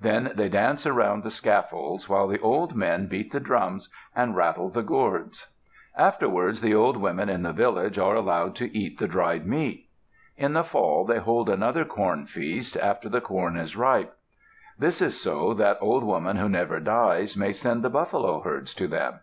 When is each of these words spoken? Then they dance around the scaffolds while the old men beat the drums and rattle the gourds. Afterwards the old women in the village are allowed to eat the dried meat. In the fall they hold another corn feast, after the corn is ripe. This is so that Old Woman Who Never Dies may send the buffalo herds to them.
Then 0.00 0.32
they 0.34 0.48
dance 0.48 0.84
around 0.84 1.22
the 1.22 1.30
scaffolds 1.30 2.08
while 2.08 2.26
the 2.26 2.40
old 2.40 2.74
men 2.74 3.06
beat 3.06 3.30
the 3.30 3.38
drums 3.38 3.88
and 4.16 4.34
rattle 4.34 4.68
the 4.68 4.82
gourds. 4.82 5.52
Afterwards 5.96 6.60
the 6.60 6.74
old 6.74 6.96
women 6.96 7.28
in 7.28 7.44
the 7.44 7.52
village 7.52 7.96
are 7.96 8.16
allowed 8.16 8.56
to 8.56 8.76
eat 8.76 8.98
the 8.98 9.06
dried 9.06 9.46
meat. 9.46 9.88
In 10.36 10.54
the 10.54 10.64
fall 10.64 11.04
they 11.04 11.18
hold 11.18 11.48
another 11.48 11.84
corn 11.84 12.26
feast, 12.26 12.76
after 12.76 13.08
the 13.08 13.20
corn 13.20 13.56
is 13.56 13.76
ripe. 13.76 14.16
This 14.76 15.00
is 15.00 15.20
so 15.20 15.54
that 15.54 15.78
Old 15.80 16.02
Woman 16.02 16.34
Who 16.38 16.48
Never 16.48 16.80
Dies 16.80 17.36
may 17.36 17.52
send 17.52 17.84
the 17.84 17.88
buffalo 17.88 18.40
herds 18.40 18.74
to 18.74 18.88
them. 18.88 19.20